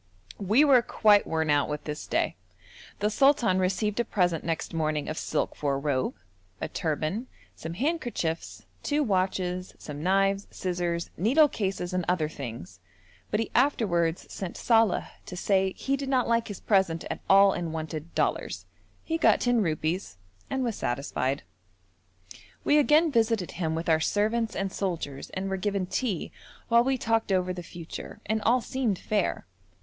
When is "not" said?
16.09-16.27